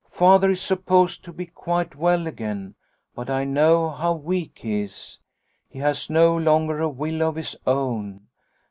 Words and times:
Father 0.09 0.49
is 0.49 0.61
supposed 0.63 1.23
to 1.23 1.31
be 1.31 1.45
quite 1.45 1.95
well 1.95 2.25
again, 2.25 2.73
but 3.13 3.29
I 3.29 3.45
know 3.45 3.91
how 3.91 4.13
weak 4.15 4.57
he 4.63 4.81
is. 4.81 5.19
He 5.69 5.77
has 5.77 6.09
no 6.09 6.35
longer 6.35 6.79
a 6.79 6.89
will 6.89 7.21
of 7.21 7.35
his 7.35 7.55
own. 7.67 8.21